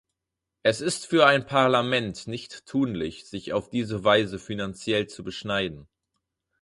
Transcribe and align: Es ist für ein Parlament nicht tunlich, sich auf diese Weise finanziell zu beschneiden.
Es 0.63 0.81
ist 0.81 1.05
für 1.05 1.27
ein 1.27 1.45
Parlament 1.45 2.25
nicht 2.25 2.65
tunlich, 2.65 3.27
sich 3.27 3.53
auf 3.53 3.69
diese 3.69 4.03
Weise 4.03 4.39
finanziell 4.39 5.05
zu 5.05 5.23
beschneiden. 5.23 5.87